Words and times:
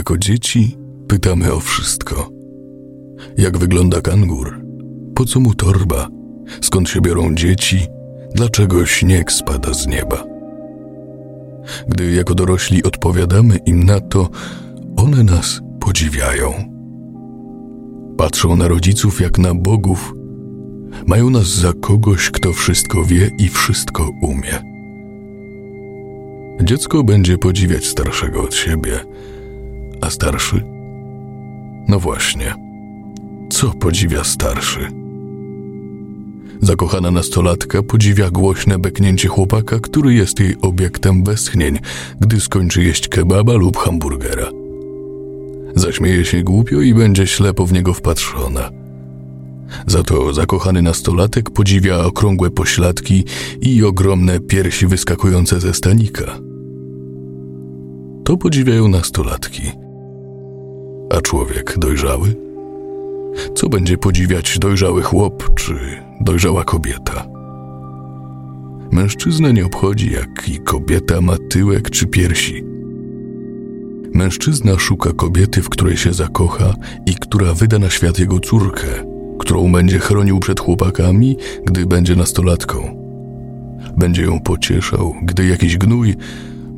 Jako 0.00 0.18
dzieci 0.18 0.76
pytamy 1.08 1.52
o 1.52 1.60
wszystko. 1.60 2.30
Jak 3.36 3.58
wygląda 3.58 4.00
kangur? 4.00 4.60
Po 5.14 5.24
co 5.24 5.40
mu 5.40 5.54
torba? 5.54 6.08
Skąd 6.60 6.88
się 6.88 7.00
biorą 7.00 7.34
dzieci? 7.34 7.86
Dlaczego 8.34 8.86
śnieg 8.86 9.32
spada 9.32 9.74
z 9.74 9.86
nieba? 9.86 10.24
Gdy 11.88 12.12
jako 12.12 12.34
dorośli 12.34 12.82
odpowiadamy 12.82 13.56
im 13.56 13.84
na 13.84 14.00
to, 14.00 14.28
one 14.96 15.24
nas 15.24 15.60
podziwiają. 15.80 16.52
Patrzą 18.16 18.56
na 18.56 18.68
rodziców 18.68 19.20
jak 19.20 19.38
na 19.38 19.54
bogów. 19.54 20.14
Mają 21.06 21.30
nas 21.30 21.46
za 21.46 21.72
kogoś, 21.72 22.30
kto 22.30 22.52
wszystko 22.52 23.04
wie 23.04 23.30
i 23.38 23.48
wszystko 23.48 24.10
umie. 24.22 24.62
Dziecko 26.62 27.04
będzie 27.04 27.38
podziwiać 27.38 27.86
starszego 27.86 28.42
od 28.42 28.54
siebie, 28.54 29.00
a 30.00 30.10
starszy? 30.10 30.64
No 31.88 32.00
właśnie, 32.00 32.54
co 33.50 33.70
podziwia 33.70 34.24
starszy? 34.24 35.00
Zakochana 36.62 37.10
nastolatka 37.10 37.82
podziwia 37.82 38.30
głośne 38.30 38.78
beknięcie 38.78 39.28
chłopaka, 39.28 39.78
który 39.80 40.14
jest 40.14 40.40
jej 40.40 40.56
obiektem 40.62 41.24
westchnień, 41.24 41.78
gdy 42.20 42.40
skończy 42.40 42.82
jeść 42.82 43.08
kebaba 43.08 43.52
lub 43.52 43.76
hamburgera. 43.76 44.50
Zaśmieje 45.74 46.24
się 46.24 46.42
głupio 46.42 46.80
i 46.80 46.94
będzie 46.94 47.26
ślepo 47.26 47.66
w 47.66 47.72
niego 47.72 47.94
wpatrzona. 47.94 48.70
Za 49.86 50.02
to 50.02 50.32
zakochany 50.32 50.82
nastolatek 50.82 51.50
podziwia 51.50 51.98
okrągłe 51.98 52.50
pośladki 52.50 53.24
i 53.60 53.84
ogromne 53.84 54.40
piersi 54.40 54.86
wyskakujące 54.86 55.60
ze 55.60 55.74
stanika. 55.74 56.38
To 58.24 58.36
podziwiają 58.36 58.88
nastolatki. 58.88 59.62
A 61.10 61.20
człowiek 61.20 61.74
dojrzały? 61.78 62.34
Co 63.54 63.68
będzie 63.68 63.98
podziwiać 63.98 64.58
dojrzały 64.58 65.02
chłop 65.02 65.54
czy 65.54 65.74
dojrzała 66.20 66.64
kobieta? 66.64 67.26
Mężczyznę 68.92 69.52
nie 69.52 69.66
obchodzi, 69.66 70.12
jak 70.12 70.48
i 70.48 70.58
kobieta 70.58 71.20
ma 71.20 71.36
tyłek 71.50 71.90
czy 71.90 72.06
piersi. 72.06 72.64
Mężczyzna 74.14 74.78
szuka 74.78 75.12
kobiety, 75.12 75.62
w 75.62 75.68
której 75.68 75.96
się 75.96 76.12
zakocha 76.12 76.74
i 77.06 77.14
która 77.14 77.54
wyda 77.54 77.78
na 77.78 77.90
świat 77.90 78.18
jego 78.18 78.40
córkę, 78.40 78.86
którą 79.38 79.72
będzie 79.72 79.98
chronił 79.98 80.40
przed 80.40 80.60
chłopakami, 80.60 81.36
gdy 81.64 81.86
będzie 81.86 82.16
nastolatką. 82.16 82.96
Będzie 83.96 84.22
ją 84.22 84.40
pocieszał, 84.40 85.14
gdy 85.22 85.46
jakiś 85.46 85.78
gnój, 85.78 86.16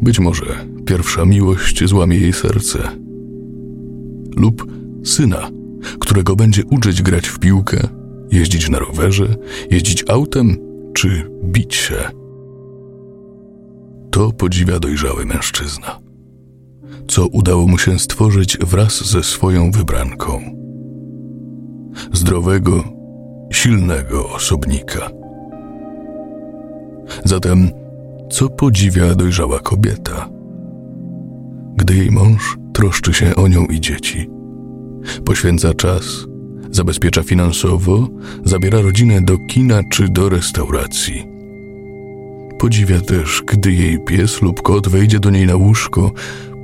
być 0.03 0.21
może 0.21 0.45
pierwsza 0.87 1.25
miłość 1.25 1.89
złamie 1.89 2.19
jej 2.19 2.33
serce. 2.33 3.12
Lub 4.37 4.67
syna, 5.05 5.51
którego 5.99 6.37
będzie 6.37 6.65
uczyć 6.65 7.03
grać 7.03 7.29
w 7.29 7.39
piłkę, 7.39 7.89
jeździć 8.31 8.69
na 8.69 8.79
rowerze, 8.79 9.37
jeździć 9.71 10.05
autem 10.09 10.57
czy 10.95 11.31
bić 11.45 11.75
się. 11.75 11.97
To 14.11 14.33
podziwia 14.33 14.81
dojrzały 14.81 15.27
mężczyzna 15.27 16.03
co 17.09 17.27
udało 17.27 17.67
mu 17.67 17.79
się 17.79 17.99
stworzyć 17.99 18.59
wraz 18.59 19.11
ze 19.11 19.23
swoją 19.23 19.71
wybranką. 19.71 20.41
Zdrowego, 22.13 22.85
silnego 23.53 24.31
osobnika. 24.31 25.11
Zatem, 27.25 27.71
co 28.31 28.49
podziwia 28.49 29.15
dojrzała 29.15 29.59
kobieta? 29.59 30.29
Gdy 31.77 31.95
jej 31.95 32.11
mąż 32.11 32.59
troszczy 32.73 33.15
się 33.15 33.37
o 33.37 33.49
nią 33.49 33.65
i 33.65 33.81
dzieci, 33.81 34.29
poświęca 35.25 35.75
czas, 35.75 36.27
zabezpiecza 36.71 37.23
finansowo, 37.23 38.09
zabiera 38.45 38.81
rodzinę 38.81 39.21
do 39.21 39.39
kina 39.39 39.81
czy 39.91 40.09
do 40.09 40.29
restauracji. 40.29 41.27
Podziwia 42.59 43.01
też, 43.01 43.43
gdy 43.47 43.73
jej 43.73 44.05
pies 44.05 44.43
lub 44.43 44.63
kot 44.63 44.89
wejdzie 44.89 45.21
do 45.21 45.31
niej 45.31 45.47
na 45.47 45.57
łóżko, 45.57 46.13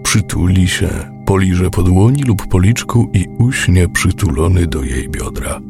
przytuli 0.03 0.69
się, 0.69 0.89
poliże 1.27 1.71
po 1.71 1.83
dłoni 1.83 2.23
lub 2.23 2.47
policzku 2.47 3.11
i 3.15 3.27
uśnie 3.39 3.89
przytulony 3.89 4.67
do 4.67 4.83
jej 4.83 5.09
biodra. 5.09 5.61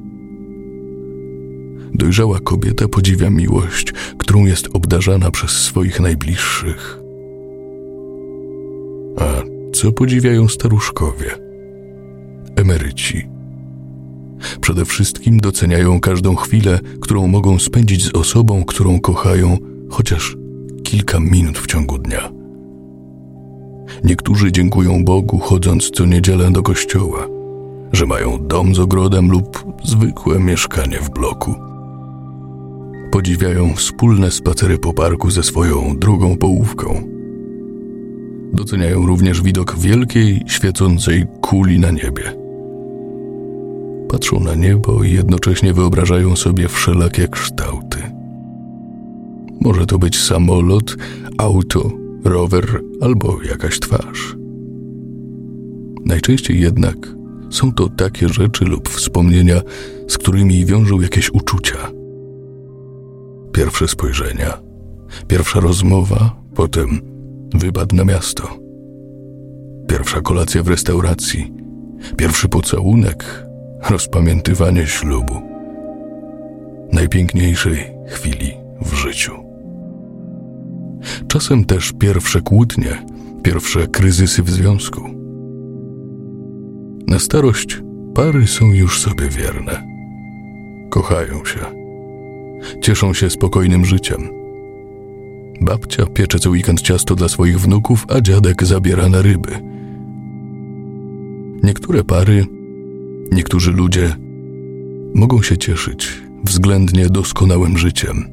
Dojrzała 1.95 2.41
kobieta 2.41 2.89
podziwia 2.89 3.31
miłość, 3.31 3.93
którą 4.19 4.47
jest 4.47 4.69
obdarzana 4.73 5.31
przez 5.31 5.51
swoich 5.51 6.01
najbliższych. 6.01 7.01
A 9.17 9.58
co 9.73 9.93
podziwiają 9.93 10.49
staruszkowie? 10.49 11.31
Emeryci. 12.57 13.29
Przede 14.61 14.85
wszystkim 14.85 15.41
doceniają 15.41 16.01
każdą 16.01 16.37
chwilę, 16.37 16.81
którą 17.01 17.27
mogą 17.27 17.59
spędzić 17.59 18.05
z 18.05 18.15
osobą, 18.15 18.65
którą 18.65 19.01
kochają, 19.01 19.59
chociaż 19.91 20.37
kilka 20.83 21.21
minut 21.21 21.59
w 21.59 21.67
ciągu 21.67 21.99
dnia. 21.99 22.33
Niektórzy 24.05 24.53
dziękują 24.53 25.05
Bogu, 25.05 25.39
chodząc 25.39 25.91
co 25.91 26.05
niedzielę 26.05 26.51
do 26.51 26.63
kościoła, 26.63 27.27
że 27.93 28.07
mają 28.07 28.47
dom 28.47 28.75
z 28.75 28.79
ogrodem 28.79 29.31
lub 29.31 29.65
zwykłe 29.85 30.39
mieszkanie 30.39 30.99
w 30.99 31.11
bloku. 31.11 31.55
Podziwiają 33.11 33.75
wspólne 33.75 34.31
spacery 34.31 34.79
po 34.79 34.93
parku 34.93 35.31
ze 35.31 35.43
swoją 35.43 35.99
drugą 35.99 36.37
połówką. 36.37 37.18
Doceniają 38.59 39.07
również 39.07 39.43
widok 39.43 39.79
wielkiej, 39.79 40.43
świecącej 40.47 41.27
kuli 41.41 41.79
na 41.79 41.91
niebie. 41.91 42.35
Patrzą 44.09 44.41
na 44.41 44.55
niebo 44.55 45.05
i 45.05 45.13
jednocześnie 45.13 45.75
wyobrażają 45.75 46.37
sobie 46.37 46.69
wszelakie 46.69 47.29
kształty. 47.29 47.99
Może 49.61 49.87
to 49.87 49.99
być 49.99 50.19
samolot, 50.19 50.97
auto, 51.39 51.91
rower 52.25 52.81
albo 53.01 53.43
jakaś 53.43 53.81
twarz. 53.81 54.37
Najczęściej 56.05 56.61
jednak 56.61 56.97
są 57.51 57.73
to 57.73 57.89
takie 57.89 58.29
rzeczy 58.29 58.65
lub 58.65 58.89
wspomnienia, 58.89 59.61
z 60.09 60.19
którymi 60.19 60.67
wiążą 60.67 61.01
jakieś 61.01 61.31
uczucia. 61.31 61.79
Pierwsze 63.53 63.89
spojrzenia, 63.89 64.59
pierwsza 65.29 65.61
rozmowa, 65.61 66.37
potem 66.55 67.08
wypad 67.55 67.93
na 67.93 68.05
miasto, 68.05 68.59
pierwsza 69.89 70.21
kolacja 70.21 70.63
w 70.63 70.69
restauracji, 70.69 71.53
pierwszy 72.17 72.49
pocałunek, 72.49 73.47
rozpamiętywanie 73.91 74.87
ślubu, 74.87 75.35
najpiękniejszej 76.93 77.79
chwili 78.07 78.53
w 78.83 78.95
życiu. 78.95 79.33
Czasem 81.29 81.65
też 81.65 81.93
pierwsze 81.99 82.41
kłótnie, 82.41 83.07
pierwsze 83.43 83.87
kryzysy 83.87 84.43
w 84.43 84.51
związku. 84.51 85.01
Na 87.07 87.19
starość 87.19 87.83
pary 88.15 88.47
są 88.47 88.73
już 88.73 89.01
sobie 89.01 89.29
wierne. 89.29 89.83
Kochają 90.91 91.45
się. 91.45 91.59
Cieszą 92.81 93.15
się 93.15 93.31
spokojnym 93.31 93.85
życiem. 93.85 94.38
Babcia 95.61 96.07
piecze 96.07 96.39
co 96.39 96.51
weekend 96.51 96.81
ciasto 96.81 97.15
dla 97.15 97.29
swoich 97.29 97.61
wnuków, 97.61 98.07
a 98.09 98.21
dziadek 98.21 98.65
zabiera 98.65 99.09
na 99.09 99.23
ryby. 99.23 99.51
Niektóre 101.63 102.05
pary, 102.05 102.47
niektórzy 103.33 103.73
ludzie 103.73 104.17
mogą 105.15 105.43
się 105.43 105.59
cieszyć 105.59 106.23
względnie 106.45 107.07
doskonałym 107.07 107.79
życiem. 107.79 108.25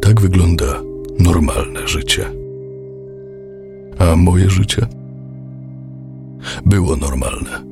Tak 0.00 0.20
wygląda 0.20 0.82
normalne 1.20 1.88
życie. 1.88 2.24
A 3.98 4.16
moje 4.16 4.50
życie 4.50 4.86
było 6.66 6.96
normalne. 6.96 7.64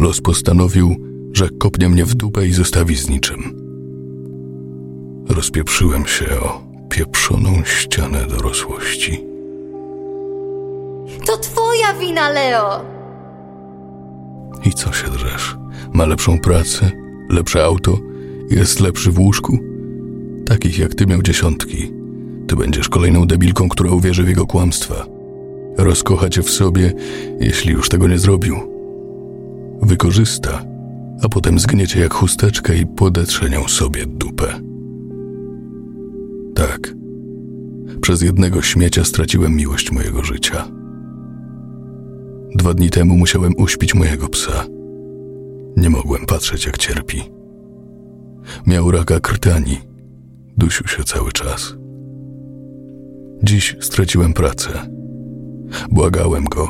Los 0.00 0.20
postanowił, 0.20 0.96
że 1.32 1.48
kopnie 1.58 1.88
mnie 1.88 2.04
w 2.04 2.14
dupę 2.14 2.46
i 2.46 2.52
zostawi 2.52 2.96
z 2.96 3.08
niczym. 3.08 3.64
Rozpieprzyłem 5.28 6.06
się 6.06 6.26
o 6.40 6.73
pieprzoną 6.94 7.64
ścianę 7.64 8.26
dorosłości. 8.26 9.24
To 11.26 11.36
twoja 11.36 11.94
wina, 12.00 12.30
Leo! 12.30 12.80
I 14.64 14.72
co 14.72 14.92
się 14.92 15.08
drzesz? 15.08 15.56
Ma 15.92 16.06
lepszą 16.06 16.38
pracę, 16.38 16.90
lepsze 17.30 17.64
auto, 17.64 17.98
jest 18.50 18.80
lepszy 18.80 19.10
w 19.10 19.18
łóżku? 19.18 19.58
Takich 20.46 20.78
jak 20.78 20.94
ty 20.94 21.06
miał 21.06 21.22
dziesiątki. 21.22 21.92
Ty 22.46 22.56
będziesz 22.56 22.88
kolejną 22.88 23.26
debilką, 23.26 23.68
która 23.68 23.90
uwierzy 23.90 24.22
w 24.22 24.28
jego 24.28 24.46
kłamstwa. 24.46 25.06
Rozkocha 25.78 26.28
cię 26.28 26.42
w 26.42 26.50
sobie, 26.50 26.92
jeśli 27.40 27.72
już 27.72 27.88
tego 27.88 28.08
nie 28.08 28.18
zrobił. 28.18 28.56
Wykorzysta, 29.82 30.64
a 31.22 31.28
potem 31.28 31.58
zgniecie 31.58 32.00
jak 32.00 32.14
chusteczkę 32.14 32.76
i 32.76 32.86
podetrze 32.86 33.50
nią 33.50 33.68
sobie 33.68 34.06
dupę. 34.06 34.73
Tak. 36.68 36.94
Przez 38.00 38.22
jednego 38.22 38.62
śmiecia 38.62 39.04
straciłem 39.04 39.56
miłość 39.56 39.92
mojego 39.92 40.24
życia. 40.24 40.68
Dwa 42.54 42.74
dni 42.74 42.90
temu 42.90 43.16
musiałem 43.16 43.52
uśpić 43.58 43.94
mojego 43.94 44.28
psa. 44.28 44.64
Nie 45.76 45.90
mogłem 45.90 46.26
patrzeć, 46.26 46.66
jak 46.66 46.78
cierpi. 46.78 47.22
Miał 48.66 48.90
raka 48.90 49.20
krtani. 49.20 49.78
Dusił 50.56 50.86
się 50.86 51.04
cały 51.04 51.32
czas. 51.32 51.74
Dziś 53.42 53.76
straciłem 53.80 54.32
pracę. 54.32 54.70
Błagałem 55.90 56.44
go. 56.44 56.68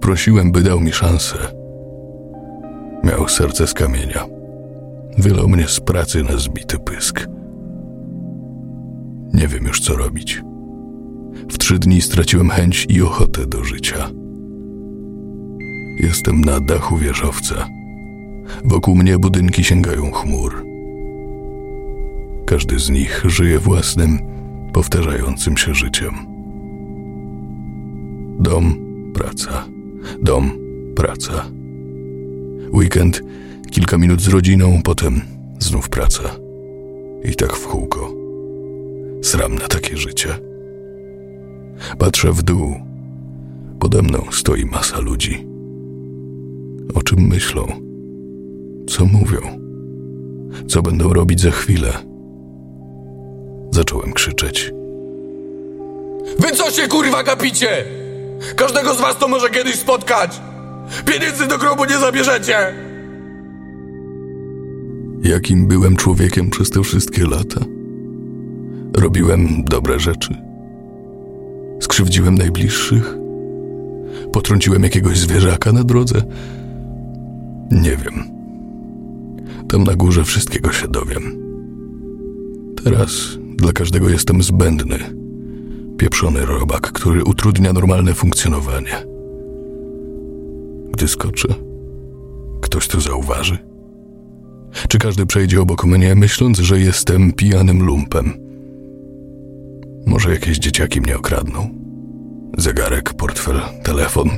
Prosiłem, 0.00 0.52
by 0.52 0.62
dał 0.62 0.80
mi 0.80 0.92
szansę. 0.92 1.36
Miał 3.04 3.28
serce 3.28 3.66
z 3.66 3.74
kamienia. 3.74 4.26
Wylał 5.18 5.48
mnie 5.48 5.68
z 5.68 5.80
pracy 5.80 6.22
na 6.22 6.36
zbity 6.36 6.78
pysk. 6.78 7.26
Nie 9.34 9.48
wiem 9.48 9.64
już, 9.64 9.80
co 9.80 9.96
robić. 9.96 10.42
W 11.50 11.58
trzy 11.58 11.78
dni 11.78 12.00
straciłem 12.00 12.50
chęć 12.50 12.86
i 12.88 13.02
ochotę 13.02 13.46
do 13.46 13.64
życia. 13.64 14.10
Jestem 16.00 16.40
na 16.40 16.60
dachu 16.60 16.96
wieżowca. 16.96 17.68
Wokół 18.64 18.96
mnie 18.96 19.18
budynki 19.18 19.64
sięgają 19.64 20.10
chmur. 20.10 20.64
Każdy 22.46 22.78
z 22.78 22.90
nich 22.90 23.22
żyje 23.24 23.58
własnym, 23.58 24.18
powtarzającym 24.72 25.56
się 25.56 25.74
życiem. 25.74 26.14
Dom, 28.40 28.74
praca, 29.14 29.64
dom, 30.22 30.50
praca. 30.96 31.46
Weekend, 32.72 33.22
kilka 33.70 33.98
minut 33.98 34.20
z 34.20 34.28
rodziną, 34.28 34.80
potem 34.84 35.20
znów 35.58 35.88
praca. 35.88 36.22
I 37.24 37.34
tak 37.34 37.56
w 37.56 37.66
kółko. 37.66 38.23
Sram 39.24 39.54
na 39.54 39.68
takie 39.68 39.96
życie. 39.96 40.38
Patrzę 41.98 42.32
w 42.32 42.42
dół. 42.42 42.74
Pode 43.80 44.02
mną 44.02 44.24
stoi 44.30 44.64
masa 44.64 45.00
ludzi. 45.00 45.46
O 46.94 47.02
czym 47.02 47.20
myślą? 47.20 47.66
Co 48.88 49.04
mówią? 49.04 49.40
Co 50.68 50.82
będą 50.82 51.12
robić 51.12 51.40
za 51.40 51.50
chwilę? 51.50 51.92
Zacząłem 53.70 54.12
krzyczeć. 54.12 54.72
Wy 56.38 56.50
co 56.56 56.70
się 56.70 56.88
kurwa 56.88 57.22
gapicie? 57.22 57.84
Każdego 58.56 58.94
z 58.94 59.00
was 59.00 59.18
to 59.18 59.28
może 59.28 59.50
kiedyś 59.50 59.74
spotkać! 59.74 60.40
Pieniędzy 61.06 61.46
do 61.46 61.58
grobu 61.58 61.84
nie 61.84 61.98
zabierzecie! 61.98 62.74
Jakim 65.22 65.66
byłem 65.66 65.96
człowiekiem 65.96 66.50
przez 66.50 66.70
te 66.70 66.82
wszystkie 66.82 67.26
lata? 67.26 67.73
Robiłem 68.96 69.64
dobre 69.64 70.00
rzeczy. 70.00 70.36
Skrzywdziłem 71.80 72.34
najbliższych. 72.34 73.16
Potrąciłem 74.32 74.82
jakiegoś 74.82 75.18
zwierzaka 75.18 75.72
na 75.72 75.84
drodze. 75.84 76.22
Nie 77.70 77.96
wiem. 77.96 78.24
Tam 79.68 79.84
na 79.84 79.94
górze 79.94 80.24
wszystkiego 80.24 80.72
się 80.72 80.88
dowiem. 80.88 81.22
Teraz 82.84 83.38
dla 83.56 83.72
każdego 83.72 84.08
jestem 84.08 84.42
zbędny. 84.42 84.98
Pieprzony 85.98 86.46
robak, 86.46 86.92
który 86.92 87.24
utrudnia 87.24 87.72
normalne 87.72 88.14
funkcjonowanie. 88.14 89.06
Gdy 90.92 91.08
skoczę, 91.08 91.48
ktoś 92.60 92.88
to 92.88 93.00
zauważy? 93.00 93.58
Czy 94.88 94.98
każdy 94.98 95.26
przejdzie 95.26 95.60
obok 95.60 95.84
mnie, 95.84 96.14
myśląc, 96.14 96.58
że 96.58 96.80
jestem 96.80 97.32
pijanym 97.32 97.82
lumpem? 97.82 98.43
Może 100.06 100.30
jakieś 100.30 100.58
dzieciaki 100.58 101.00
mnie 101.00 101.16
okradną? 101.16 101.68
Zegarek, 102.58 103.14
portfel, 103.14 103.60
telefon. 103.82 104.28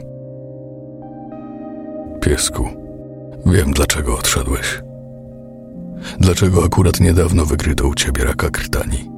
Piesku, 2.21 2.69
wiem 3.47 3.73
dlaczego 3.73 4.19
odszedłeś. 4.19 4.83
Dlaczego 6.21 6.65
akurat 6.65 7.01
niedawno 7.01 7.45
wykryto 7.45 7.89
u 7.89 7.95
ciebie 7.95 8.25
raka 8.25 8.51
krtani? 8.51 9.11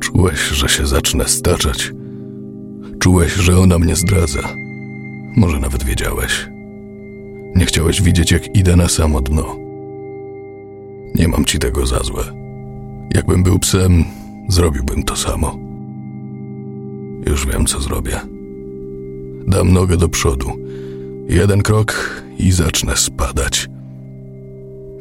Czułeś, 0.00 0.40
że 0.40 0.68
się 0.68 0.86
zacznę 0.86 1.24
staczać. 1.24 1.92
Czułeś, 2.98 3.32
że 3.32 3.58
ona 3.58 3.78
mnie 3.78 3.96
zdradza. 3.96 4.48
Może 5.36 5.60
nawet 5.60 5.84
wiedziałeś. 5.84 6.50
Nie 7.56 7.66
chciałeś 7.66 8.02
widzieć, 8.02 8.30
jak 8.30 8.56
idę 8.56 8.76
na 8.76 8.88
samo 8.88 9.20
dno. 9.20 9.56
Nie 11.14 11.28
mam 11.28 11.44
ci 11.44 11.58
tego 11.58 11.86
za 11.86 11.98
złe. 11.98 12.22
Jakbym 13.14 13.42
był 13.42 13.58
psem, 13.58 14.04
zrobiłbym 14.48 15.02
to 15.02 15.16
samo. 15.16 15.58
Już 17.26 17.46
wiem, 17.46 17.66
co 17.66 17.80
zrobię. 17.80 18.20
Dam 19.46 19.72
nogę 19.72 19.96
do 19.96 20.08
przodu. 20.08 20.52
Jeden 21.28 21.62
krok 21.62 22.22
i 22.38 22.52
zacznę 22.52 22.96
spadać. 22.96 23.68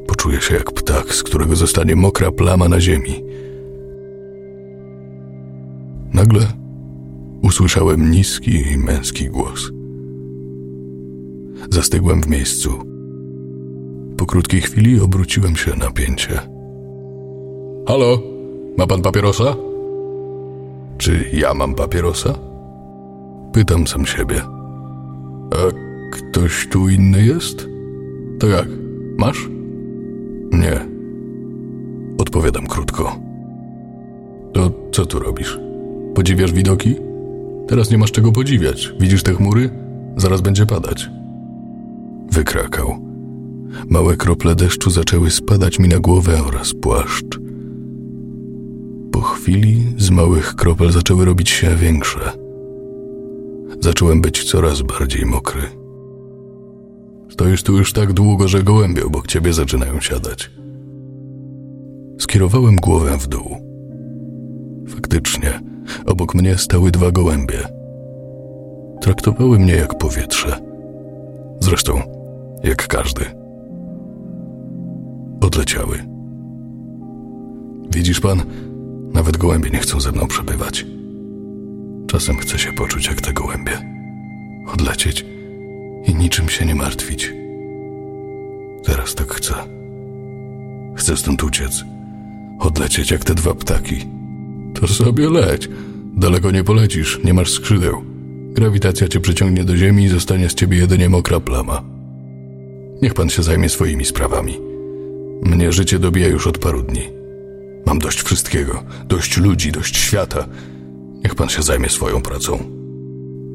Poczuję 0.07 0.41
się 0.41 0.53
jak 0.55 0.71
ptak, 0.71 1.13
z 1.13 1.23
którego 1.23 1.55
zostanie 1.55 1.95
mokra 1.95 2.31
plama 2.31 2.69
na 2.69 2.81
ziemi. 2.81 3.23
Nagle 6.13 6.47
usłyszałem 7.41 8.11
niski 8.11 8.71
i 8.71 8.77
męski 8.77 9.29
głos. 9.29 9.71
Zastygłem 11.69 12.21
w 12.21 12.27
miejscu. 12.27 12.69
Po 14.17 14.25
krótkiej 14.25 14.61
chwili 14.61 14.99
obróciłem 14.99 15.55
się 15.55 15.75
na 15.75 15.91
pięcie. 15.91 16.39
Halo, 17.87 18.34
ma 18.77 18.87
pan 18.87 19.01
papierosa? 19.01 19.55
Czy 20.97 21.29
ja 21.33 21.53
mam 21.53 21.75
papierosa? 21.75 22.33
Pytam 23.53 23.87
sam 23.87 24.05
siebie. 24.05 24.41
A 25.51 25.57
ktoś 26.11 26.67
tu 26.67 26.89
inny 26.89 27.25
jest? 27.25 27.67
To 28.39 28.47
jak? 28.47 28.67
Masz? 29.17 29.49
Nie. 30.51 30.85
Odpowiadam 32.17 32.67
krótko. 32.67 33.15
To 34.53 34.71
co 34.91 35.05
tu 35.05 35.19
robisz? 35.19 35.59
Podziwiasz 36.15 36.53
widoki? 36.53 36.95
Teraz 37.67 37.91
nie 37.91 37.97
masz 37.97 38.11
czego 38.11 38.31
podziwiać. 38.31 38.93
Widzisz 38.99 39.23
te 39.23 39.33
chmury? 39.33 39.69
Zaraz 40.17 40.41
będzie 40.41 40.65
padać. 40.65 41.09
Wykrakał. 42.31 42.95
Małe 43.89 44.17
krople 44.17 44.55
deszczu 44.55 44.89
zaczęły 44.89 45.31
spadać 45.31 45.79
mi 45.79 45.87
na 45.87 45.99
głowę 45.99 46.43
oraz 46.47 46.73
płaszcz. 46.73 47.44
Chwili 49.45 49.93
z 49.97 50.09
małych 50.09 50.55
kropel 50.55 50.91
zaczęły 50.91 51.25
robić 51.25 51.49
się 51.49 51.75
większe. 51.75 52.19
Zacząłem 53.79 54.21
być 54.21 54.43
coraz 54.43 54.81
bardziej 54.81 55.25
mokry. 55.25 55.61
Stoisz 57.29 57.63
tu 57.63 57.77
już 57.77 57.93
tak 57.93 58.13
długo, 58.13 58.47
że 58.47 58.63
gołębie 58.63 59.05
obok 59.05 59.27
ciebie 59.27 59.53
zaczynają 59.53 60.01
siadać. 60.01 60.51
Skierowałem 62.19 62.75
głowę 62.75 63.17
w 63.17 63.27
dół. 63.27 63.57
Faktycznie, 64.87 65.59
obok 66.05 66.35
mnie 66.35 66.57
stały 66.57 66.91
dwa 66.91 67.11
gołębie. 67.11 67.59
Traktowały 69.01 69.59
mnie 69.59 69.73
jak 69.73 69.97
powietrze. 69.97 70.59
Zresztą, 71.59 72.01
jak 72.63 72.87
każdy. 72.87 73.25
Odleciały. 75.41 75.97
Widzisz 77.91 78.19
pan, 78.19 78.41
nawet 79.15 79.37
gołębie 79.37 79.69
nie 79.69 79.79
chcą 79.79 79.99
ze 79.99 80.11
mną 80.11 80.27
przebywać. 80.27 80.85
Czasem 82.07 82.37
chcę 82.37 82.59
się 82.59 82.73
poczuć 82.73 83.07
jak 83.07 83.21
te 83.21 83.33
gołębie. 83.33 83.71
Odlecieć 84.73 85.25
i 86.07 86.15
niczym 86.15 86.49
się 86.49 86.65
nie 86.65 86.75
martwić. 86.75 87.33
Teraz 88.85 89.15
tak 89.15 89.33
chcę. 89.33 89.53
Chcę 90.95 91.17
stąd 91.17 91.43
uciec. 91.43 91.83
Odlecieć 92.59 93.11
jak 93.11 93.23
te 93.23 93.35
dwa 93.35 93.53
ptaki. 93.53 93.95
To 94.73 94.87
sobie 94.87 95.29
leć. 95.29 95.69
Daleko 96.17 96.51
nie 96.51 96.63
polecisz, 96.63 97.19
nie 97.23 97.33
masz 97.33 97.51
skrzydeł. 97.51 98.03
Grawitacja 98.53 99.07
cię 99.07 99.19
przyciągnie 99.19 99.63
do 99.63 99.77
ziemi 99.77 100.03
i 100.03 100.09
zostanie 100.09 100.49
z 100.49 100.53
ciebie 100.53 100.77
jedynie 100.77 101.09
mokra 101.09 101.39
plama. 101.39 101.83
Niech 103.01 103.13
pan 103.13 103.29
się 103.29 103.43
zajmie 103.43 103.69
swoimi 103.69 104.05
sprawami. 104.05 104.59
Mnie 105.43 105.71
życie 105.71 105.99
dobija 105.99 106.27
już 106.27 106.47
od 106.47 106.57
paru 106.57 106.81
dni. 106.81 107.14
Mam 107.85 107.99
dość 107.99 108.21
wszystkiego, 108.21 108.83
dość 109.07 109.37
ludzi, 109.37 109.71
dość 109.71 109.97
świata. 109.97 110.47
Niech 111.23 111.35
pan 111.35 111.49
się 111.49 111.61
zajmie 111.61 111.89
swoją 111.89 112.21
pracą. 112.21 112.59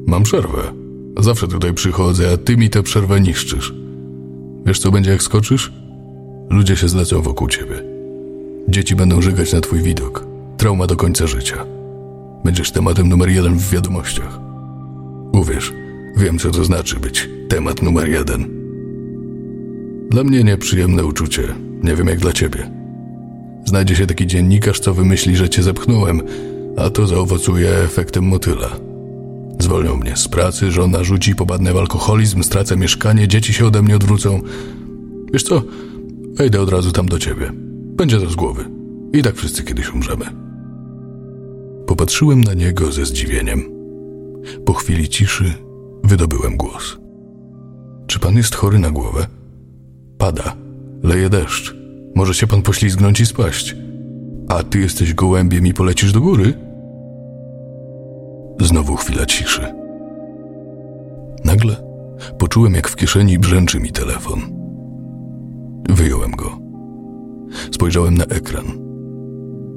Mam 0.07 0.23
przerwę. 0.23 0.73
Zawsze 1.19 1.47
tutaj 1.47 1.73
przychodzę, 1.73 2.31
a 2.33 2.37
ty 2.37 2.57
mi 2.57 2.69
tę 2.69 2.83
przerwę 2.83 3.21
niszczysz. 3.21 3.73
Wiesz, 4.65 4.79
co 4.79 4.91
będzie, 4.91 5.11
jak 5.11 5.23
skoczysz? 5.23 5.71
Ludzie 6.49 6.75
się 6.75 6.89
zlecą 6.89 7.21
wokół 7.21 7.47
ciebie. 7.47 7.83
Dzieci 8.69 8.95
będą 8.95 9.21
żygać 9.21 9.53
na 9.53 9.61
twój 9.61 9.81
widok. 9.81 10.25
Trauma 10.57 10.87
do 10.87 10.95
końca 10.95 11.27
życia. 11.27 11.65
Będziesz 12.45 12.71
tematem 12.71 13.09
numer 13.09 13.29
jeden 13.29 13.55
w 13.55 13.69
wiadomościach. 13.69 14.39
Uwierz, 15.31 15.73
wiem, 16.17 16.39
co 16.39 16.51
to 16.51 16.63
znaczy 16.63 16.99
być 16.99 17.29
temat 17.49 17.81
numer 17.81 18.09
jeden. 18.09 18.61
Dla 20.09 20.23
mnie 20.23 20.43
nieprzyjemne 20.43 21.05
uczucie. 21.05 21.55
Nie 21.83 21.95
wiem, 21.95 22.07
jak 22.07 22.19
dla 22.19 22.33
ciebie. 22.33 22.80
Znajdzie 23.65 23.95
się 23.95 24.07
taki 24.07 24.27
dziennikarz, 24.27 24.79
co 24.79 24.93
wymyśli, 24.93 25.35
że 25.35 25.49
cię 25.49 25.63
zepchnąłem, 25.63 26.21
a 26.77 26.89
to 26.89 27.07
zaowocuje 27.07 27.69
efektem 27.69 28.23
motyla. 28.23 28.69
Zwolnią 29.59 29.97
mnie 29.97 30.17
z 30.17 30.27
pracy, 30.27 30.71
żona 30.71 31.03
rzuci, 31.03 31.35
popadnę 31.35 31.73
w 31.73 31.77
alkoholizm, 31.77 32.43
stracę 32.43 32.77
mieszkanie, 32.77 33.27
dzieci 33.27 33.53
się 33.53 33.65
ode 33.65 33.81
mnie 33.81 33.95
odwrócą. 33.95 34.41
Wiesz 35.33 35.43
co? 35.43 35.61
Wejdę 36.33 36.61
od 36.61 36.69
razu 36.69 36.91
tam 36.91 37.05
do 37.05 37.19
ciebie. 37.19 37.51
Będzie 37.97 38.19
to 38.19 38.29
z 38.29 38.35
głowy. 38.35 38.65
I 39.13 39.21
tak 39.21 39.35
wszyscy 39.35 39.63
kiedyś 39.63 39.93
umrzemy. 39.93 40.25
Popatrzyłem 41.87 42.43
na 42.43 42.53
niego 42.53 42.91
ze 42.91 43.05
zdziwieniem. 43.05 43.63
Po 44.65 44.73
chwili 44.73 45.09
ciszy 45.09 45.53
wydobyłem 46.03 46.57
głos. 46.57 46.97
Czy 48.07 48.19
pan 48.19 48.37
jest 48.37 48.55
chory 48.55 48.79
na 48.79 48.91
głowę? 48.91 49.27
Pada, 50.17 50.55
leje 51.03 51.29
deszcz. 51.29 51.80
Może 52.15 52.33
się 52.33 52.47
pan 52.47 52.61
poślizgnąć 52.61 53.19
i 53.19 53.25
spaść. 53.25 53.75
A 54.49 54.63
ty 54.63 54.79
jesteś 54.79 55.13
gołębiem 55.13 55.67
i 55.67 55.73
polecisz 55.73 56.11
do 56.11 56.21
góry? 56.21 56.53
Znowu 58.61 58.95
chwila 58.95 59.25
ciszy. 59.25 59.73
Nagle 61.45 61.75
poczułem, 62.37 62.73
jak 62.73 62.89
w 62.89 62.95
kieszeni 62.95 63.39
brzęczy 63.39 63.79
mi 63.79 63.91
telefon. 63.91 64.41
Wyjąłem 65.89 66.31
go. 66.31 66.59
Spojrzałem 67.71 68.17
na 68.17 68.25
ekran. 68.25 68.65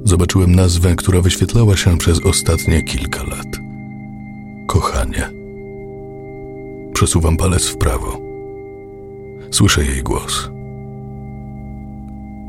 Zobaczyłem 0.03 0.55
nazwę, 0.55 0.95
która 0.95 1.21
wyświetlała 1.21 1.77
się 1.77 1.97
przez 1.97 2.25
ostatnie 2.25 2.83
kilka 2.83 3.23
lat. 3.23 3.47
Kochanie. 4.67 5.29
Przesuwam 6.93 7.37
palec 7.37 7.65
w 7.67 7.77
prawo. 7.77 8.17
Słyszę 9.51 9.85
jej 9.85 10.03
głos. 10.03 10.54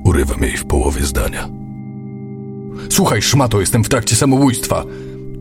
Urywam 0.07 0.43
jej 0.43 0.57
w 0.57 0.65
połowie 0.65 1.05
zdania. 1.05 1.49
Słuchaj, 2.89 3.23
szmato, 3.23 3.61
jestem 3.61 3.85
w 3.85 3.89
trakcie 3.89 4.17
samobójstwa. 4.17 4.85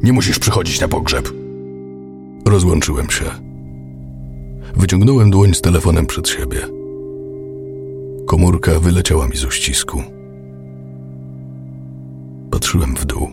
Nie 0.04 0.14
musisz 0.14 0.40
przychodzić 0.40 0.82
na 0.82 0.88
pogrzeb. 0.88 1.30
Rozłączyłem 2.48 3.10
się. 3.10 3.26
Wyciągnąłem 4.76 5.32
dłoń 5.32 5.54
z 5.54 5.62
telefonem 5.62 6.06
przed 6.06 6.30
siebie. 6.30 6.60
Komórka 8.28 8.80
wyleciała 8.80 9.28
mi 9.28 9.38
z 9.38 9.46
uścisku. 9.46 10.04
Patrzyłem 12.52 12.96
w 12.96 13.06
dół. 13.06 13.30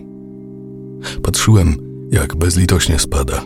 Patrzyłem, 1.22 1.76
jak 2.10 2.36
bezlitośnie 2.36 2.98
spada. 2.98 3.44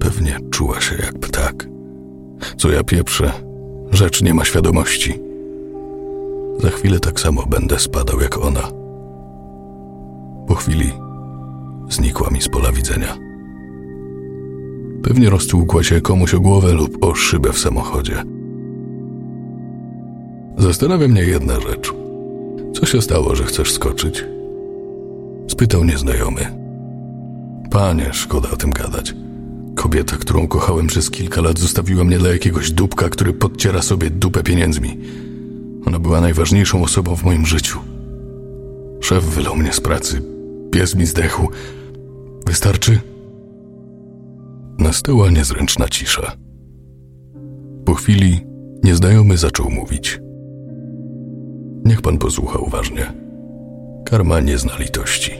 Pewnie 0.00 0.38
czuła 0.50 0.80
się 0.80 0.96
jak 0.96 1.18
ptak. 1.18 1.68
Co 2.56 2.70
ja 2.70 2.84
pieprzę, 2.84 3.32
rzecz 3.90 4.22
nie 4.22 4.34
ma 4.34 4.44
świadomości. 4.44 5.29
Za 6.62 6.70
chwilę 6.70 7.00
tak 7.00 7.20
samo 7.20 7.46
będę 7.46 7.78
spadał 7.78 8.20
jak 8.20 8.38
ona. 8.38 8.68
Po 10.46 10.54
chwili 10.54 10.92
znikła 11.90 12.30
mi 12.30 12.42
z 12.42 12.48
pola 12.48 12.72
widzenia. 12.72 13.18
Pewnie 15.02 15.30
roztłukła 15.30 15.82
się 15.82 16.00
komuś 16.00 16.34
o 16.34 16.40
głowę 16.40 16.72
lub 16.72 17.04
o 17.04 17.14
szybę 17.14 17.52
w 17.52 17.58
samochodzie. 17.58 18.22
Zastanawia 20.58 21.08
mnie 21.08 21.22
jedna 21.22 21.60
rzecz. 21.60 21.92
Co 22.74 22.86
się 22.86 23.02
stało, 23.02 23.34
że 23.34 23.44
chcesz 23.44 23.72
skoczyć? 23.72 24.24
Spytał 25.48 25.84
nieznajomy. 25.84 26.46
Panie, 27.70 28.08
szkoda 28.12 28.50
o 28.50 28.56
tym 28.56 28.70
gadać. 28.70 29.14
Kobieta, 29.74 30.16
którą 30.16 30.48
kochałem 30.48 30.86
przez 30.86 31.10
kilka 31.10 31.40
lat, 31.40 31.58
zostawiła 31.58 32.04
mnie 32.04 32.18
dla 32.18 32.28
jakiegoś 32.28 32.70
dupka, 32.70 33.08
który 33.08 33.32
podciera 33.32 33.82
sobie 33.82 34.10
dupę 34.10 34.42
pieniędzmi. 34.42 34.98
Ona 35.86 35.98
była 35.98 36.20
najważniejszą 36.20 36.82
osobą 36.82 37.16
w 37.16 37.24
moim 37.24 37.46
życiu. 37.46 37.78
Szef 39.00 39.24
wylał 39.24 39.56
mnie 39.56 39.72
z 39.72 39.80
pracy, 39.80 40.22
pies 40.70 40.94
mi 40.94 41.06
zdechł. 41.06 41.48
Wystarczy? 42.46 43.00
Nastała 44.78 45.30
niezręczna 45.30 45.88
cisza. 45.88 46.32
Po 47.84 47.94
chwili 47.94 48.40
nieznajomy 48.84 49.36
zaczął 49.36 49.70
mówić. 49.70 50.20
Niech 51.84 52.02
pan 52.02 52.18
posłucha 52.18 52.58
uważnie. 52.58 53.12
Karma 54.04 54.40
nie 54.40 54.58
zna 54.58 54.72
litości. 54.78 55.32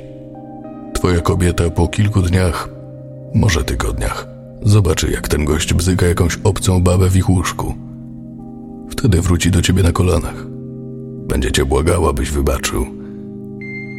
Twoja 0.95 1.21
kobieta 1.21 1.71
po 1.71 1.89
kilku 1.89 2.23
dniach, 2.23 2.69
może 3.35 3.65
tygodniach, 3.65 4.27
zobaczy, 4.63 5.11
jak 5.11 5.29
ten 5.29 5.45
gość 5.45 5.75
bzyka 5.75 6.07
jakąś 6.07 6.39
obcą 6.45 6.83
babę 6.83 7.09
w 7.09 7.17
ich 7.17 7.31
łóżku. 7.31 7.75
Wtedy 8.91 9.21
wróci 9.21 9.51
do 9.51 9.63
ciebie 9.63 9.83
na 9.83 9.93
kolanach. 9.93 10.47
Będzie 11.29 11.53
cię 11.53 11.65
błagała, 11.65 12.13
byś 12.13 12.31
wybaczył. 12.31 12.87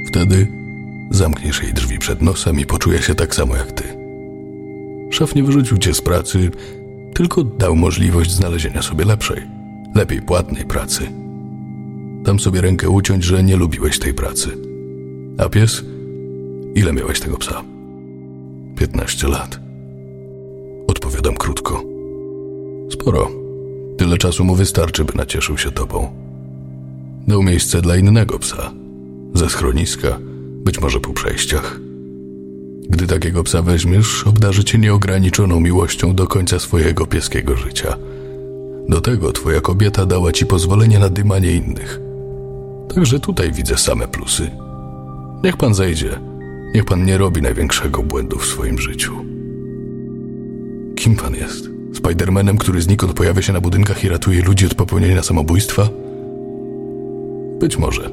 Wtedy 0.08 0.48
zamkniesz 1.12 1.64
jej 1.64 1.74
drzwi 1.74 2.00
przed 2.00 2.22
nosem 2.22 2.60
i 2.60 2.66
poczuje 2.66 3.02
się 3.02 3.16
tak 3.16 3.36
samo 3.36 3.56
jak 3.56 3.72
ty. 3.72 3.84
Szef 5.12 5.36
nie 5.36 5.44
wyrzucił 5.44 5.78
cię 5.78 5.94
z 5.94 6.02
pracy, 6.02 6.52
tylko 7.14 7.44
dał 7.44 7.76
możliwość 7.76 8.32
znalezienia 8.32 8.82
sobie 8.82 9.06
lepszej, 9.06 9.42
lepiej 9.96 10.22
płatnej 10.22 10.66
pracy. 10.66 11.08
Dam 12.24 12.40
sobie 12.40 12.62
rękę 12.62 12.90
uciąć, 12.90 13.24
że 13.24 13.44
nie 13.44 13.58
lubiłeś 13.58 14.00
tej 14.00 14.14
pracy. 14.14 14.50
A 15.38 15.50
pies? 15.50 15.86
Ile 16.76 16.94
miałeś 16.94 17.20
tego 17.20 17.38
psa? 17.38 17.64
Piętnaście 18.78 19.28
lat. 19.28 19.60
Odpowiadam 20.88 21.36
krótko. 21.36 21.84
Sporo. 22.92 23.41
Tyle 24.02 24.18
czasu 24.18 24.46
mu 24.46 24.56
wystarczy, 24.56 25.06
by 25.06 25.14
nacieszył 25.16 25.58
się 25.58 25.72
tobą. 25.72 26.10
Dał 27.28 27.44
miejsce 27.44 27.82
dla 27.82 27.98
innego 27.98 28.40
psa. 28.40 28.72
Ze 29.34 29.50
schroniska, 29.50 30.20
być 30.64 30.82
może 30.82 31.00
po 31.00 31.14
przejściach. 31.14 31.80
Gdy 32.90 33.08
takiego 33.08 33.44
psa 33.44 33.62
weźmiesz, 33.62 34.28
obdarzy 34.28 34.64
cię 34.64 34.78
nieograniczoną 34.78 35.60
miłością 35.60 36.16
do 36.16 36.28
końca 36.28 36.60
swojego 36.60 37.06
pieskiego 37.06 37.56
życia. 37.56 37.98
Do 38.90 39.02
tego 39.02 39.32
twoja 39.32 39.62
kobieta 39.62 40.06
dała 40.06 40.32
ci 40.32 40.46
pozwolenie 40.46 41.00
na 41.00 41.10
dymanie 41.10 41.52
innych. 41.52 42.02
Także 42.96 43.20
tutaj 43.20 43.52
widzę 43.52 43.78
same 43.78 44.08
plusy. 44.08 44.52
Niech 45.44 45.58
pan 45.58 45.74
zejdzie. 45.74 46.20
Niech 46.76 46.86
pan 46.86 47.06
nie 47.06 47.18
robi 47.18 47.42
największego 47.42 48.04
błędu 48.04 48.38
w 48.40 48.46
swoim 48.46 48.80
życiu. 48.80 49.14
Kim 50.96 51.16
pan 51.16 51.36
jest? 51.36 51.71
Spidermanem, 52.06 52.58
który 52.58 52.82
znikąd 52.82 53.14
pojawia 53.14 53.42
się 53.42 53.54
na 53.54 53.62
budynkach 53.62 54.04
i 54.04 54.10
ratuje 54.10 54.42
ludzi 54.42 54.66
od 54.66 54.76
popełnienia 54.76 55.24
samobójstwa? 55.24 55.90
Być 57.60 57.78
może. 57.78 58.10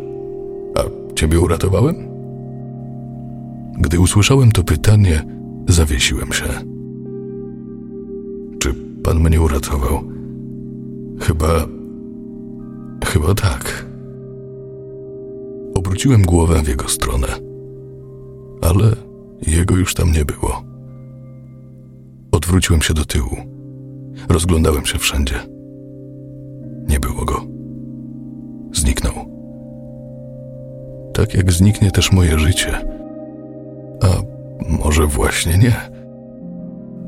A 0.75 0.83
ciebie 1.14 1.40
uratowałem? 1.40 1.97
Gdy 3.78 4.00
usłyszałem 4.00 4.52
to 4.52 4.64
pytanie, 4.64 5.25
zawiesiłem 5.68 6.33
się. 6.33 6.45
Czy 8.59 8.75
pan 9.02 9.21
mnie 9.21 9.40
uratował? 9.40 10.00
Chyba. 11.21 11.66
Chyba 13.04 13.35
tak. 13.35 13.87
Obróciłem 15.75 16.23
głowę 16.23 16.62
w 16.64 16.68
jego 16.68 16.88
stronę, 16.88 17.28
ale 18.62 18.97
jego 19.47 19.76
już 19.76 19.95
tam 19.95 20.12
nie 20.12 20.25
było. 20.25 20.62
Odwróciłem 22.33 22.83
się 22.83 22.95
do 22.95 23.04
tyłu. 23.04 23.58
Rozglądałem 24.29 24.87
się 24.87 24.99
wszędzie. 24.99 25.35
Nie 26.89 27.01
było 27.01 27.25
go. 27.25 27.45
Zniknął. 28.73 29.15
Tak 31.15 31.35
jak 31.35 31.53
zniknie 31.53 31.91
też 31.91 32.13
moje 32.13 32.39
życie. 32.39 32.79
A 34.03 34.07
może 34.83 35.07
właśnie 35.07 35.59
nie? 35.59 35.77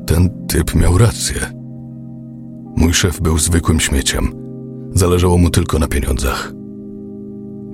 Ten 0.05 0.47
typ 0.47 0.75
miał 0.75 0.97
rację. 0.97 1.35
Mój 2.75 2.93
szef 2.93 3.21
był 3.21 3.37
zwykłym 3.37 3.79
śmieciem. 3.79 4.33
Zależało 4.93 5.37
mu 5.37 5.49
tylko 5.49 5.79
na 5.79 5.87
pieniądzach. 5.87 6.53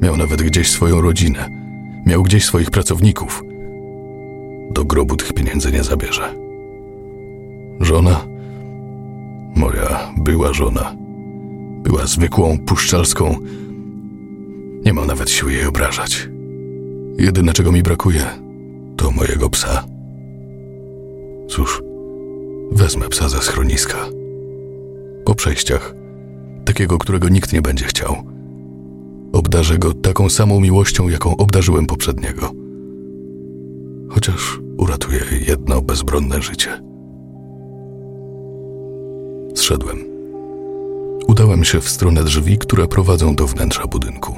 Miał 0.02 0.18
nawet 0.18 0.42
gdzieś 0.42 0.70
swoją 0.70 1.02
rodzinę. 1.02 1.50
Miał 2.06 2.24
gdzieś 2.24 2.46
swoich 2.46 2.72
pracowników. 2.72 3.44
Do 4.72 4.86
grobu 4.86 5.16
tych 5.16 5.34
pieniędzy 5.34 5.72
nie 5.72 5.84
zabierze. 5.84 6.34
Żona? 7.80 8.37
Moja 9.58 10.14
była 10.18 10.54
żona. 10.54 10.96
Była 11.84 12.06
zwykłą, 12.06 12.58
puszczalską. 12.66 13.36
Nie 14.86 14.94
mam 14.94 15.08
nawet 15.08 15.30
siły 15.30 15.54
jej 15.54 15.66
obrażać. 15.66 16.30
Jedyne, 17.18 17.54
czego 17.54 17.72
mi 17.72 17.84
brakuje, 17.84 18.26
to 18.98 19.12
mojego 19.12 19.50
psa. 19.50 19.84
Cóż, 21.50 21.82
wezmę 22.72 23.10
psa 23.10 23.30
ze 23.30 23.38
schroniska. 23.38 23.98
Po 25.26 25.36
przejściach, 25.36 25.96
takiego, 26.66 26.98
którego 26.98 27.30
nikt 27.30 27.54
nie 27.54 27.62
będzie 27.62 27.86
chciał. 27.86 28.16
Obdarzę 29.34 29.78
go 29.78 29.94
taką 29.94 30.30
samą 30.30 30.60
miłością, 30.60 31.10
jaką 31.10 31.38
obdarzyłem 31.38 31.86
poprzedniego. 31.86 32.52
Chociaż 34.10 34.60
uratuję 34.78 35.22
jedno 35.48 35.82
bezbronne 35.82 36.42
życie. 36.42 36.87
Zszedłem. 39.58 40.04
Udałem 41.28 41.64
się 41.64 41.82
w 41.82 41.90
stronę 41.90 42.24
drzwi, 42.24 42.58
które 42.58 42.88
prowadzą 42.88 43.36
do 43.36 43.48
wnętrza 43.48 43.88
budynku. 43.88 44.36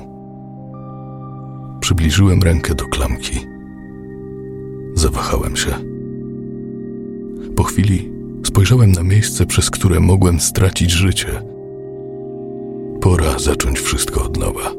Przybliżyłem 1.80 2.44
rękę 2.44 2.76
do 2.76 2.86
klamki. 2.86 3.40
Zawahałem 4.96 5.56
się. 5.56 5.76
Po 7.56 7.64
chwili 7.64 8.12
spojrzałem 8.46 8.92
na 8.92 9.04
miejsce, 9.04 9.46
przez 9.46 9.70
które 9.70 10.00
mogłem 10.00 10.40
stracić 10.40 10.92
życie. 10.92 11.42
Pora 13.02 13.40
zacząć 13.40 13.80
wszystko 13.80 14.24
od 14.24 14.38
nowa. 14.38 14.72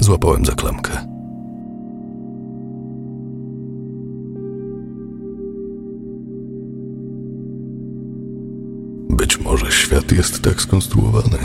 Złapałem 0.00 0.44
za 0.44 0.52
klamkę. 0.52 1.11
Jest 10.12 10.42
tak 10.42 10.60
skonstruowany. 10.60 11.38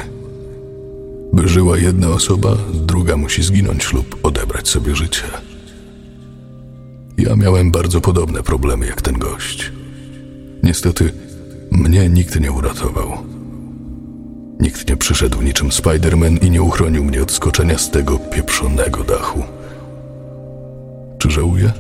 By 1.34 1.48
żyła 1.48 1.78
jedna 1.78 2.10
osoba, 2.10 2.58
druga 2.74 3.18
musi 3.18 3.44
zginąć 3.44 3.94
lub 3.94 4.20
odebrać 4.24 4.70
sobie 4.70 4.96
życie. 4.96 5.24
Ja 7.18 7.36
miałem 7.36 7.72
bardzo 7.72 8.02
podobne 8.02 8.44
problemy 8.44 8.86
jak 8.86 9.02
ten 9.02 9.18
gość. 9.18 9.72
Niestety, 10.64 11.14
mnie 11.72 12.10
nikt 12.10 12.40
nie 12.40 12.52
uratował. 12.52 13.18
Nikt 14.60 14.90
nie 14.90 14.98
przyszedł 14.98 15.42
niczym 15.42 15.70
Spider-Man 15.70 16.46
i 16.46 16.52
nie 16.52 16.62
uchronił 16.62 17.04
mnie 17.04 17.24
od 17.24 17.32
skoczenia 17.32 17.78
z 17.78 17.92
tego 17.92 18.20
pieprzonego 18.20 19.04
dachu. 19.04 19.44
Czy 21.18 21.32
żałuję? 21.32 21.72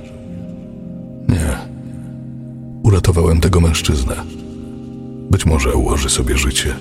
Nie. 1.30 1.58
Uratowałem 2.84 3.42
tego 3.42 3.62
mężczyznę. 3.62 4.37
Być 5.32 5.46
może 5.46 5.74
ułoży 5.76 6.10
sobie 6.10 6.38
życie. 6.38 6.76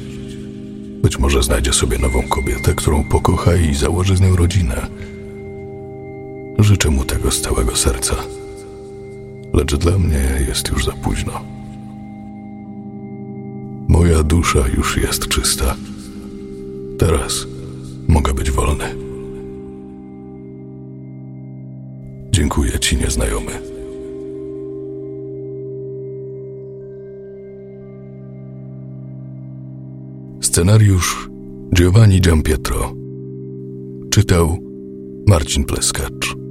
Być 1.02 1.18
może 1.18 1.42
znajdzie 1.42 1.72
sobie 1.72 1.98
nową 1.98 2.22
kobietę, 2.22 2.74
którą 2.74 3.04
pokocha 3.04 3.56
i 3.56 3.74
założy 3.74 4.16
z 4.16 4.20
nią 4.20 4.36
rodzinę. 4.36 4.86
Życzę 6.58 6.90
mu 6.90 7.04
tego 7.04 7.30
z 7.30 7.40
całego 7.40 7.76
serca. 7.76 8.16
Lecz 9.52 9.74
dla 9.74 9.98
mnie 9.98 10.44
jest 10.48 10.68
już 10.68 10.84
za 10.84 10.92
późno. 10.92 11.32
Moja 13.88 14.22
dusza 14.22 14.64
już 14.76 14.96
jest 14.96 15.28
czysta. 15.28 15.74
Teraz 16.98 17.46
mogę 18.08 18.34
być 18.34 18.50
wolny. 18.50 18.84
Dziękuję 22.30 22.78
ci, 22.78 22.96
nieznajomy. 22.96 23.75
Scenariusz 30.56 31.28
Giovanni 31.74 32.20
Giampietro. 32.20 32.94
Czytał 34.10 34.58
Marcin 35.28 35.64
Pleskacz. 35.64 36.45